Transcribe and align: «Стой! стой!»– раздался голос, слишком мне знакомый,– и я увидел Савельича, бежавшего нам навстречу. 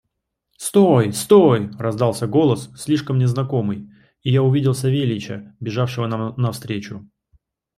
«Стой! 0.57 1.13
стой!»– 1.13 1.69
раздался 1.77 2.25
голос, 2.25 2.71
слишком 2.75 3.17
мне 3.17 3.27
знакомый,– 3.27 3.87
и 4.23 4.31
я 4.31 4.41
увидел 4.41 4.73
Савельича, 4.73 5.55
бежавшего 5.59 6.07
нам 6.07 6.33
навстречу. 6.37 7.07